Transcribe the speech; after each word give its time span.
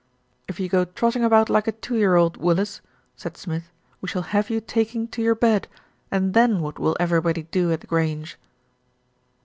"If 0.47 0.59
you 0.59 0.67
go 0.67 0.83
trotting 0.85 1.23
about 1.23 1.47
like 1.47 1.67
a 1.67 1.71
two 1.71 1.95
year 1.95 2.15
old, 2.15 2.35
Willis," 2.35 2.81
said 3.15 3.37
Smith, 3.37 3.69
"we 4.01 4.07
shall 4.07 4.23
have 4.33 4.49
you 4.49 4.59
taking 4.59 5.07
to 5.09 5.21
your 5.21 5.35
bed, 5.35 5.67
and 6.09 6.33
then 6.33 6.59
what 6.59 6.79
will 6.79 6.97
everybody 6.99 7.43
do 7.43 7.71
at 7.71 7.81
The 7.81 7.85
Grange?" 7.87 8.39